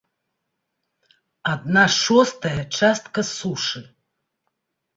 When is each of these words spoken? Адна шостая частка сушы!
Адна 1.51 1.85
шостая 1.99 2.57
частка 2.81 3.21
сушы! 3.33 3.81